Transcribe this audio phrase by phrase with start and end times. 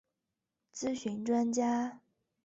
[0.73, 2.01] 咨询专家